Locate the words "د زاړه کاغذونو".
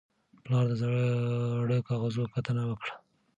0.69-2.31